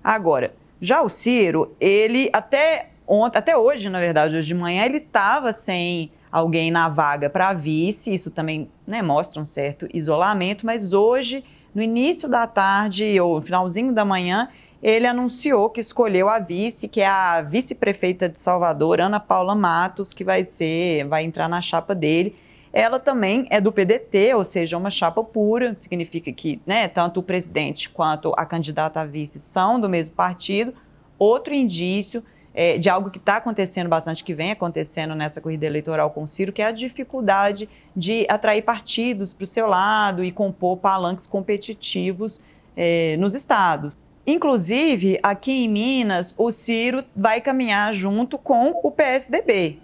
[0.03, 4.97] Agora, Já o Ciro, ele até ontem, até hoje, na verdade, hoje de manhã, ele
[4.97, 10.93] estava sem alguém na vaga para vice, isso também né, mostra um certo isolamento, mas
[10.93, 14.47] hoje, no início da tarde ou no finalzinho da manhã,
[14.81, 20.13] ele anunciou que escolheu a vice, que é a vice-prefeita de Salvador, Ana Paula Matos,
[20.13, 22.35] que vai ser, vai entrar na chapa dele.
[22.71, 27.23] Ela também é do PDT, ou seja, uma chapa pura, significa que né, tanto o
[27.23, 30.73] presidente quanto a candidata a vice são do mesmo partido.
[31.17, 36.12] Outro indício é, de algo que está acontecendo bastante, que vem acontecendo nessa corrida eleitoral
[36.12, 40.32] com o Ciro, que é a dificuldade de atrair partidos para o seu lado e
[40.32, 42.39] compor palanques competitivos
[42.77, 43.97] é, nos estados.
[44.27, 49.79] Inclusive, aqui em Minas, o Ciro vai caminhar junto com o PSDB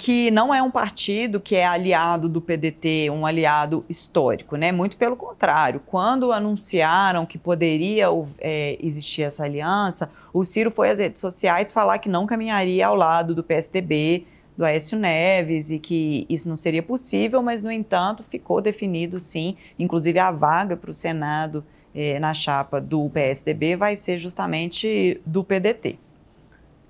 [0.00, 4.72] que não é um partido que é aliado do PDT, um aliado histórico, né?
[4.72, 5.82] Muito pelo contrário.
[5.84, 8.06] Quando anunciaram que poderia
[8.38, 12.94] é, existir essa aliança, o Ciro foi às redes sociais falar que não caminharia ao
[12.96, 14.24] lado do PSDB,
[14.56, 19.54] do Aécio Neves, e que isso não seria possível, mas, no entanto, ficou definido sim,
[19.78, 21.62] inclusive a vaga para o Senado
[21.94, 25.98] é, na chapa do PSDB vai ser justamente do PDT.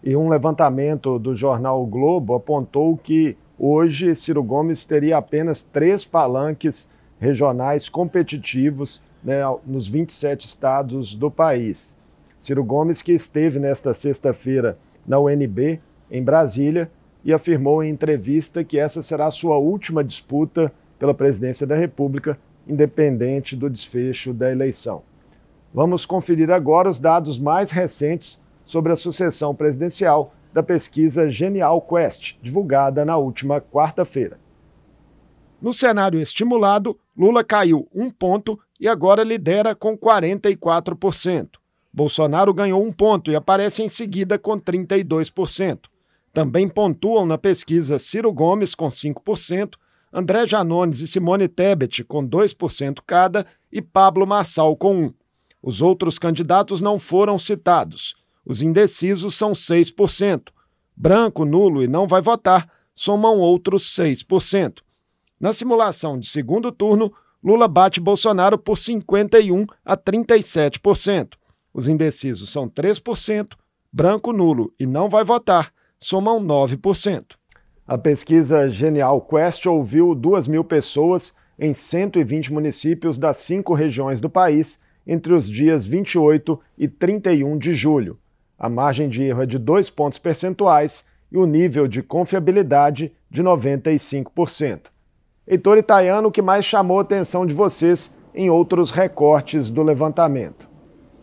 [0.02, 6.04] E um levantamento do jornal o Globo apontou que hoje Ciro Gomes teria apenas três
[6.04, 11.96] palanques regionais competitivos né, nos 27 estados do país.
[12.38, 15.78] Ciro Gomes, que esteve nesta sexta-feira na UNB,
[16.10, 16.90] em Brasília,
[17.22, 22.38] e afirmou em entrevista que essa será a sua última disputa pela presidência da República,
[22.66, 25.02] independente do desfecho da eleição.
[25.72, 32.36] Vamos conferir agora os dados mais recentes sobre a sucessão presidencial da pesquisa Genial Quest,
[32.40, 34.38] divulgada na última quarta-feira.
[35.60, 41.48] No cenário estimulado, Lula caiu um ponto e agora lidera com 44%.
[41.92, 45.86] Bolsonaro ganhou um ponto e aparece em seguida com 32%.
[46.32, 49.74] Também pontuam na pesquisa Ciro Gomes com 5%,
[50.12, 55.14] André Janones e Simone Tebet com 2% cada e Pablo Massal com 1%.
[55.62, 58.19] Os outros candidatos não foram citados.
[58.44, 60.48] Os indecisos são 6%.
[60.96, 64.80] Branco, nulo e não vai votar somam outros 6%.
[65.40, 67.10] Na simulação de segundo turno,
[67.42, 71.34] Lula bate Bolsonaro por 51 a 37%.
[71.72, 73.54] Os indecisos são 3%,
[73.90, 77.36] branco, nulo e não vai votar somam 9%.
[77.86, 84.28] A pesquisa Genial Quest ouviu 2 mil pessoas em 120 municípios das cinco regiões do
[84.28, 88.18] país entre os dias 28 e 31 de julho.
[88.60, 93.42] A margem de erro é de 2 pontos percentuais e o nível de confiabilidade de
[93.42, 94.80] 95%.
[95.48, 100.68] Heitor Itaiano, o que mais chamou a atenção de vocês em outros recortes do levantamento?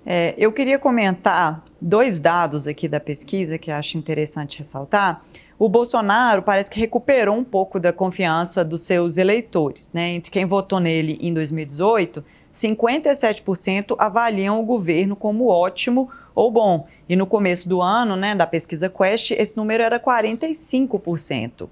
[0.04, 5.22] É, eu queria comentar dois dados aqui da pesquisa que acho interessante ressaltar.
[5.60, 9.92] O Bolsonaro parece que recuperou um pouco da confiança dos seus eleitores.
[9.94, 10.10] Né?
[10.10, 12.24] Entre quem votou nele em 2018,
[12.54, 16.86] 57% avaliam o governo como ótimo ou bom.
[17.10, 21.68] E no começo do ano, né, da pesquisa Quest, esse número era 45%.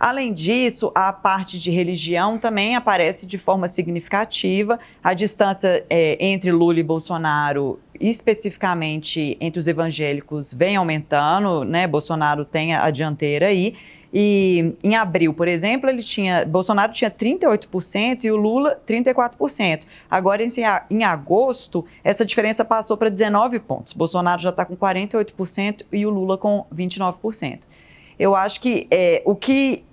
[0.00, 4.78] Além disso, a parte de religião também aparece de forma significativa.
[5.04, 11.86] A distância é, entre Lula e Bolsonaro, especificamente entre os evangélicos, vem aumentando, né?
[11.86, 13.74] Bolsonaro tem a dianteira aí.
[14.12, 19.82] E em abril, por exemplo, ele tinha Bolsonaro tinha 38% e o Lula 34%.
[20.10, 23.92] Agora em, agosto, essa diferença passou para 19 pontos.
[23.92, 27.60] Bolsonaro já está com 48% e o Lula com 29%.
[28.18, 29.84] Eu acho que é, o que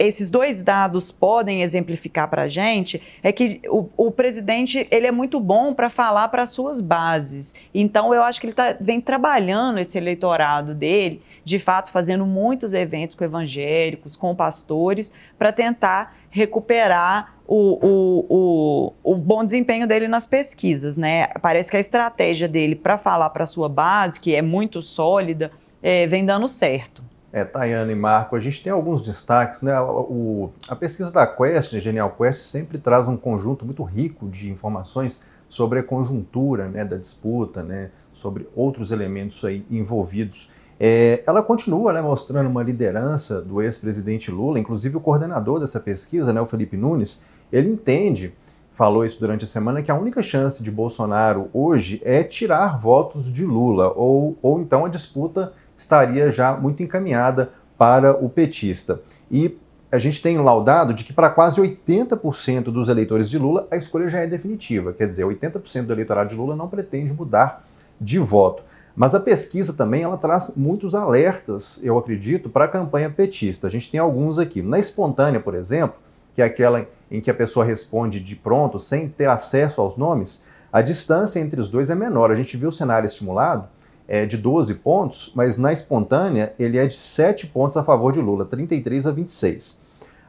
[0.00, 5.10] esses dois dados podem exemplificar para a gente é que o, o, presidente ele é
[5.10, 7.54] muito bom para falar para as suas bases.
[7.74, 12.72] Então eu acho que ele tá, vem trabalhando esse eleitorado dele, de fato fazendo muitos
[12.72, 20.08] eventos com evangélicos, com pastores, para tentar recuperar o, o, o, o, bom desempenho dele
[20.08, 21.26] nas pesquisas, né?
[21.42, 25.50] Parece que a estratégia dele para falar para sua base, que é muito sólida,
[25.82, 27.09] é, vem dando certo.
[27.32, 29.80] É, Tayane e Marco, a gente tem alguns destaques, né?
[29.80, 35.24] O, a pesquisa da Quest, Genial Quest, sempre traz um conjunto muito rico de informações
[35.50, 40.50] sobre a conjuntura né, da disputa, né, sobre outros elementos aí envolvidos.
[40.78, 46.32] É, ela continua né, mostrando uma liderança do ex-presidente Lula, inclusive o coordenador dessa pesquisa,
[46.32, 48.32] né, o Felipe Nunes, ele entende,
[48.74, 53.30] falou isso durante a semana, que a única chance de Bolsonaro hoje é tirar votos
[53.30, 59.00] de Lula, ou, ou então a disputa estaria já muito encaminhada para o petista.
[59.30, 59.58] E
[59.90, 64.08] a gente tem laudado de que para quase 80% dos eleitores de Lula a escolha
[64.08, 67.64] já é definitiva, quer dizer, 80% do eleitorado de Lula não pretende mudar
[68.00, 68.62] de voto.
[68.94, 73.66] Mas a pesquisa também ela traz muitos alertas, eu acredito, para a campanha petista.
[73.66, 74.62] A gente tem alguns aqui.
[74.62, 75.96] Na espontânea, por exemplo,
[76.34, 80.44] que é aquela em que a pessoa responde de pronto, sem ter acesso aos nomes,
[80.72, 82.30] a distância entre os dois é menor.
[82.30, 83.68] A gente viu o cenário estimulado
[84.10, 88.20] é de 12 pontos, mas na espontânea ele é de 7 pontos a favor de
[88.20, 89.82] Lula, 33 a 26.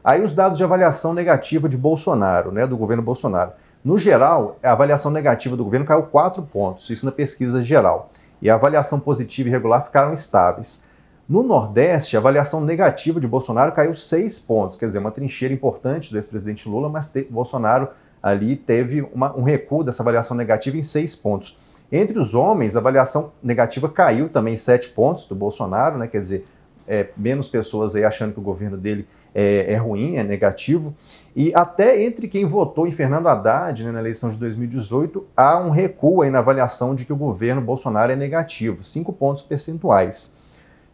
[0.04, 3.50] Aí os dados de avaliação negativa de Bolsonaro, né, do governo Bolsonaro.
[3.84, 8.08] No geral, a avaliação negativa do governo caiu 4 pontos, isso na pesquisa geral.
[8.40, 10.84] E a avaliação positiva e regular ficaram estáveis.
[11.28, 16.12] No Nordeste, a avaliação negativa de Bolsonaro caiu 6 pontos, quer dizer, uma trincheira importante
[16.12, 17.88] do ex-presidente Lula, mas Bolsonaro
[18.22, 21.58] ali teve uma, um recuo dessa avaliação negativa em 6 pontos.
[21.92, 26.08] Entre os homens, a avaliação negativa caiu também 7 pontos do Bolsonaro, né?
[26.08, 26.46] quer dizer,
[26.88, 30.94] é, menos pessoas aí achando que o governo dele é, é, ruim, é negativo.
[31.36, 35.68] E até entre quem votou em Fernando Haddad né, na eleição de 2018, há um
[35.68, 40.40] recuo aí na avaliação de que o governo Bolsonaro é negativo, 5 pontos percentuais.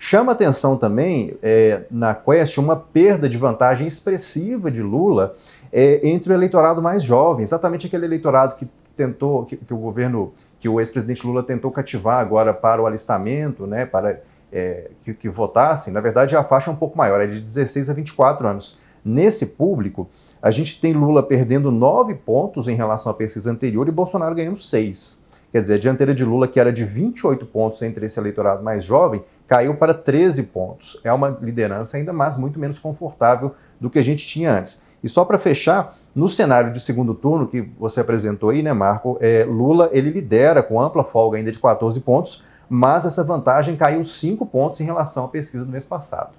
[0.00, 5.34] Chama atenção também é, na Quest uma perda de vantagem expressiva de Lula
[5.72, 8.68] é, entre o eleitorado mais jovem, exatamente aquele eleitorado que
[8.98, 13.66] tentou, que, que o governo que o ex-presidente Lula tentou cativar agora para o alistamento,
[13.66, 14.20] né, para
[14.52, 17.88] é, que, que, votassem, na verdade a faixa é um pouco maior, é de 16
[17.88, 18.80] a 24 anos.
[19.04, 20.08] Nesse público,
[20.42, 24.58] a gente tem Lula perdendo 9 pontos em relação à pesquisa anterior e Bolsonaro ganhando
[24.58, 25.24] 6.
[25.52, 28.84] Quer dizer, a dianteira de Lula, que era de 28 pontos entre esse eleitorado mais
[28.84, 31.00] jovem, caiu para 13 pontos.
[31.02, 34.82] É uma liderança ainda mais muito menos confortável do que a gente tinha antes.
[35.02, 39.16] E só para fechar, no cenário de segundo turno que você apresentou aí, né, Marco,
[39.20, 44.04] é, Lula ele lidera com ampla folga ainda de 14 pontos, mas essa vantagem caiu
[44.04, 46.32] 5 pontos em relação à pesquisa do mês passado.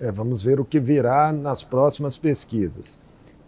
[0.00, 2.98] É, vamos ver o que virá nas próximas pesquisas.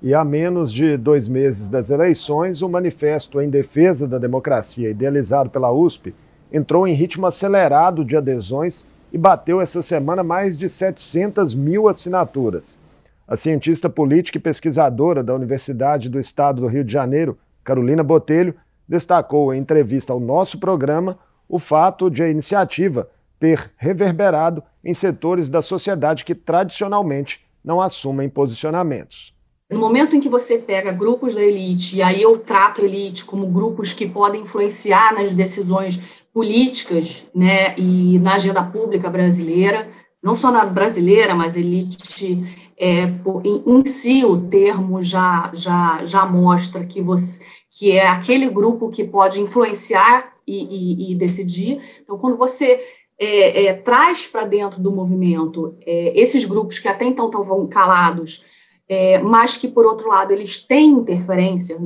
[0.01, 5.49] E a menos de dois meses das eleições, o manifesto em defesa da democracia, idealizado
[5.49, 6.15] pela USP,
[6.53, 12.79] entrou em ritmo acelerado de adesões e bateu essa semana mais de 700 mil assinaturas.
[13.27, 18.55] A cientista política e pesquisadora da Universidade do Estado do Rio de Janeiro, Carolina Botelho,
[18.87, 21.19] destacou em entrevista ao nosso programa
[21.49, 23.09] o fato de a iniciativa
[23.41, 29.35] ter reverberado em setores da sociedade que tradicionalmente não assumem posicionamentos.
[29.71, 33.25] No momento em que você pega grupos da elite, e aí eu trato a elite
[33.25, 35.99] como grupos que podem influenciar nas decisões
[36.33, 39.89] políticas né, e na agenda pública brasileira,
[40.23, 43.05] não só na brasileira, mas elite é,
[43.45, 49.05] em, si o termo já, já, já mostra que, você, que é aquele grupo que
[49.05, 51.81] pode influenciar e, e, e decidir.
[52.03, 52.81] Então, quando você
[53.19, 58.45] é, é, traz para dentro do movimento é, esses grupos que até então estavam calados,
[58.89, 61.79] é, mas que, por outro lado, eles têm interferência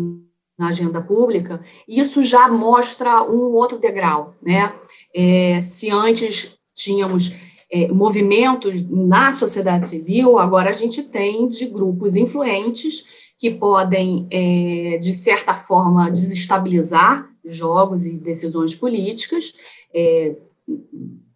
[0.59, 4.35] na agenda pública, isso já mostra um outro degrau.
[4.43, 4.75] Né?
[5.15, 7.33] É, se antes tínhamos
[7.71, 13.07] é, movimentos na sociedade civil, agora a gente tem de grupos influentes
[13.39, 19.55] que podem, é, de certa forma, desestabilizar jogos e decisões políticas,
[19.95, 20.35] é,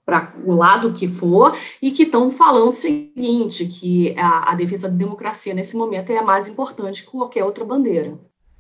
[0.05, 4.89] para o lado que for, e que estão falando o seguinte, que a, a defesa
[4.89, 8.19] da democracia nesse momento é mais importante que qualquer outra bandeira.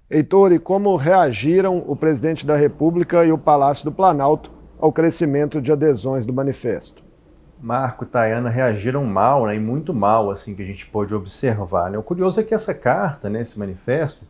[0.09, 5.61] Heitor, e como reagiram o presidente da República e o Palácio do Planalto ao crescimento
[5.61, 7.03] de adesões do manifesto?
[7.63, 11.89] Marco e Tayana reagiram mal, né, e muito mal, assim, que a gente pôde observar.
[11.89, 11.97] Né?
[11.97, 14.25] O curioso é que essa carta, né, esse manifesto,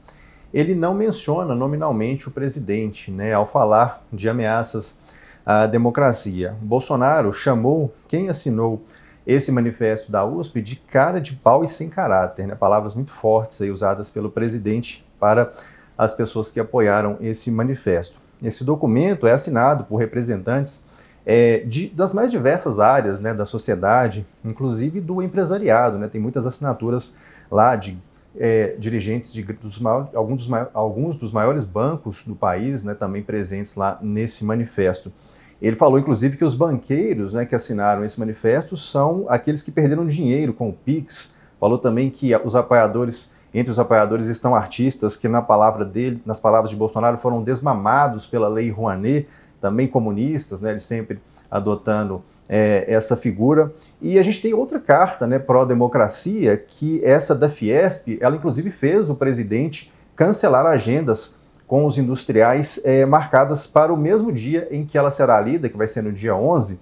[0.53, 5.01] ele não menciona nominalmente o presidente, né, ao falar de ameaças
[5.47, 6.55] à democracia.
[6.61, 8.85] Bolsonaro chamou quem assinou
[9.27, 13.63] esse manifesto da USP de cara de pau e sem caráter, né, palavras muito fortes
[13.63, 15.51] aí usadas pelo presidente para
[15.97, 18.21] as pessoas que apoiaram esse manifesto.
[18.43, 20.85] Esse documento é assinado por representantes
[21.25, 25.99] é, de, das mais diversas áreas né, da sociedade, inclusive do empresariado.
[25.99, 26.09] Né?
[26.09, 27.17] Tem muitas assinaturas
[27.51, 27.97] lá de
[28.39, 33.23] é, dirigentes de dos maiores, alguns, dos, alguns dos maiores bancos do país né, também
[33.23, 35.13] presentes lá nesse manifesto.
[35.61, 40.07] Ele falou, inclusive, que os banqueiros né, que assinaram esse manifesto são aqueles que perderam
[40.07, 41.37] dinheiro com o PIX.
[41.61, 46.41] Falou também que os apoiadores, entre os apoiadores estão artistas que, na palavra dele, nas
[46.41, 49.29] palavras de Bolsonaro, foram desmamados pela lei Rouanet
[49.63, 53.73] também comunistas, né, eles sempre adotando é, essa figura.
[54.01, 59.09] E a gente tem outra carta, né, pró-democracia, que essa da Fiesp, ela inclusive fez
[59.09, 64.99] o presidente cancelar agendas com os industriais é, marcadas para o mesmo dia em que
[64.99, 66.79] ela será lida, que vai ser no dia 11.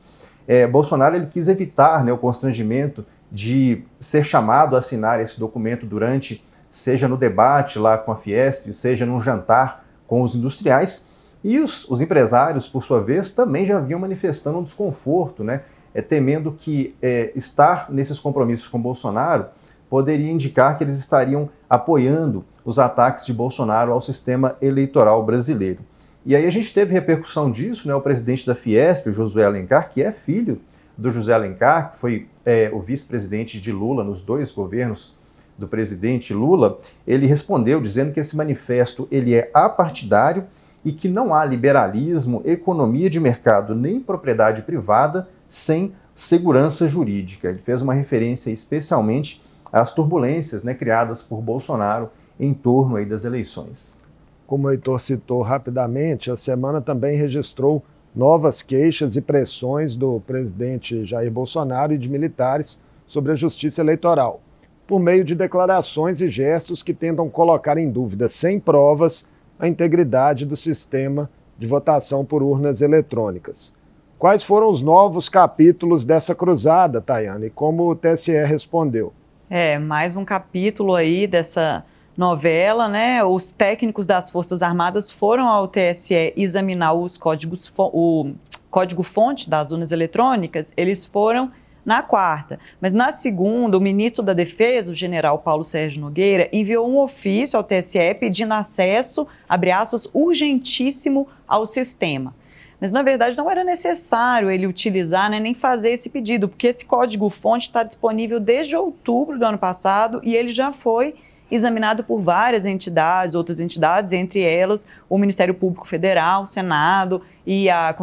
[0.49, 5.87] É, Bolsonaro ele quis evitar né, o constrangimento de ser chamado a assinar esse documento
[5.87, 11.10] durante, seja no debate lá com a Fiesp, seja num jantar com os industriais,
[11.43, 15.63] E os, os empresários, por sua vez, também já vinham manifestando um desconforto, né?
[15.93, 19.47] É, temendo que é, estar nesses compromissos com Bolsonaro
[19.89, 25.81] poderia indicar que eles estariam apoiando os ataques de Bolsonaro ao sistema eleitoral brasileiro.
[26.25, 27.95] E aí a gente teve repercussão disso, né?
[27.95, 30.61] O presidente da Fiesp, o Josué Alencar, que é filho
[30.97, 35.19] do José Alencar, que foi é, o vice-presidente de Lula nos dois governos
[35.57, 40.45] do presidente Lula, ele respondeu dizendo que esse manifesto ele é apartidário
[40.85, 47.49] e que não há liberalismo, economia de mercado nem propriedade privada sem segurança jurídica.
[47.49, 53.25] Ele fez uma referência especialmente às turbulências né, criadas por Bolsonaro em torno aí das
[53.25, 54.01] eleições.
[54.47, 61.05] Como o Heitor citou rapidamente, a semana também registrou novas queixas e pressões do presidente
[61.05, 64.41] Jair Bolsonaro e de militares sobre a justiça eleitoral,
[64.87, 69.29] por meio de declarações e gestos que tentam colocar em dúvida, sem provas,
[69.61, 73.73] a integridade do sistema de votação por urnas eletrônicas.
[74.19, 79.13] Quais foram os novos capítulos dessa cruzada, Tayane, e como o TSE respondeu?
[79.49, 81.85] É, mais um capítulo aí dessa
[82.17, 83.23] novela, né?
[83.23, 88.33] Os técnicos das Forças Armadas foram ao TSE examinar os códigos, o
[88.71, 91.51] código-fonte das urnas eletrônicas, eles foram
[91.85, 92.59] na quarta.
[92.81, 97.57] Mas na segunda, o ministro da Defesa, o general Paulo Sérgio Nogueira, enviou um ofício
[97.57, 102.35] ao TSE pedindo acesso, abre aspas, urgentíssimo ao sistema.
[102.81, 106.85] Mas, na verdade, não era necessário ele utilizar né, nem fazer esse pedido, porque esse
[106.85, 111.15] código-fonte está disponível desde outubro do ano passado e ele já foi
[111.51, 117.69] examinado por várias entidades, outras entidades, entre elas o Ministério Público Federal, o Senado e
[117.69, 117.95] a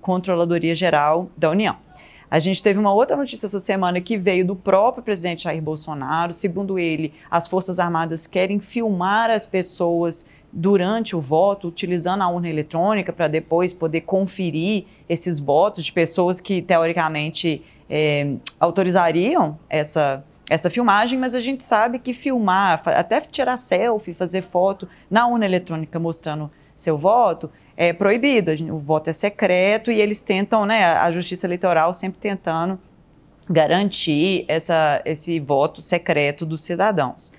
[0.00, 1.76] Controladoria Geral da União.
[2.30, 6.32] A gente teve uma outra notícia essa semana que veio do próprio presidente Jair Bolsonaro.
[6.32, 12.48] Segundo ele, as Forças Armadas querem filmar as pessoas durante o voto, utilizando a urna
[12.48, 20.70] eletrônica para depois poder conferir esses votos de pessoas que, teoricamente, é, autorizariam essa, essa
[20.70, 25.98] filmagem, mas a gente sabe que filmar, até tirar selfie, fazer foto na urna eletrônica
[25.98, 28.50] mostrando seu voto, é proibido.
[28.72, 32.78] O voto é secreto e eles tentam, né, a Justiça Eleitoral sempre tentando
[33.48, 37.32] garantir essa, esse voto secreto dos cidadãos.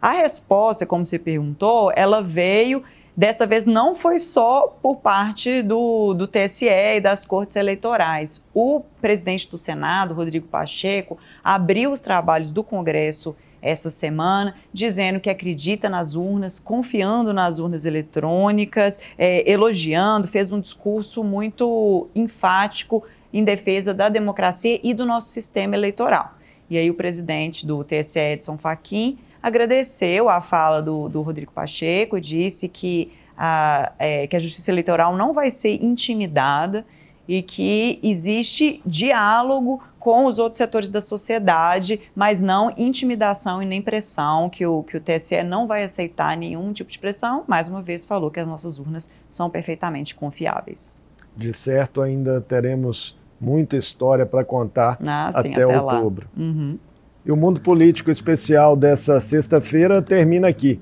[0.00, 2.84] A resposta, como você perguntou, ela veio,
[3.16, 8.44] dessa vez não foi só por parte do, do TSE e das cortes eleitorais.
[8.52, 13.34] O presidente do Senado, Rodrigo Pacheco, abriu os trabalhos do Congresso
[13.64, 20.60] essa semana, dizendo que acredita nas urnas, confiando nas urnas eletrônicas, é, elogiando, fez um
[20.60, 23.02] discurso muito enfático
[23.32, 26.34] em defesa da democracia e do nosso sistema eleitoral.
[26.68, 32.20] E aí o presidente do TSE, Edson Fachin, agradeceu a fala do, do Rodrigo Pacheco,
[32.20, 36.84] disse que a, é, que a justiça eleitoral não vai ser intimidada
[37.28, 43.80] e que existe diálogo com os outros setores da sociedade, mas não intimidação e nem
[43.80, 47.44] pressão, que o, que o TSE não vai aceitar nenhum tipo de pressão.
[47.46, 51.02] Mais uma vez, falou que as nossas urnas são perfeitamente confiáveis.
[51.34, 56.28] De certo, ainda teremos muita história para contar ah, sim, até, até, outubro.
[56.36, 56.78] Uhum.
[57.24, 60.78] E o Mundo Político Especial dessa sexta-feira termina aqui.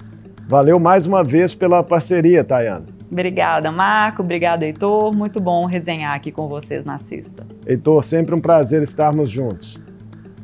[0.49, 2.87] Valeu mais uma vez pela parceria, Tayana.
[3.11, 4.23] Obrigada, Marco.
[4.23, 5.15] Obrigada, Heitor.
[5.15, 7.47] Muito bom resenhar aqui com vocês na sexta.
[7.67, 9.83] Heitor, sempre um prazer estarmos juntos.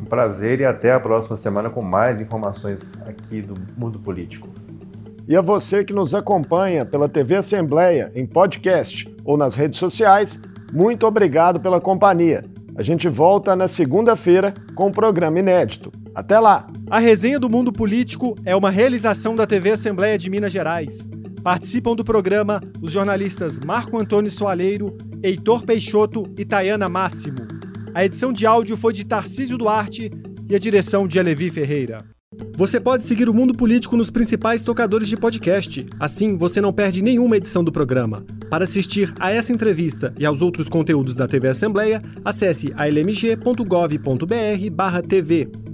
[0.01, 4.49] Um prazer e até a próxima semana com mais informações aqui do Mundo Político.
[5.27, 10.41] E a você que nos acompanha pela TV Assembleia, em podcast ou nas redes sociais,
[10.73, 12.43] muito obrigado pela companhia.
[12.77, 15.93] A gente volta na segunda-feira com um programa inédito.
[16.19, 16.67] Até lá!
[16.91, 21.07] A resenha do mundo político é uma realização da TV Assembleia de Minas Gerais.
[21.45, 27.39] Participam do programa os jornalistas Marco Antônio Soaleiro, Heitor Peixoto e Tayana Máximo.
[27.95, 30.11] A edição de áudio foi de Tarcísio Duarte
[30.51, 32.05] e a direção de Alevi Ferreira.
[32.57, 35.87] Você pode seguir o Mundo Político nos principais tocadores de podcast.
[36.01, 38.27] Assim, você não perde nenhuma edição do programa.
[38.51, 45.68] Para assistir a essa entrevista e aos outros conteúdos da TV Assembleia, acesse almg.gov.br/tv.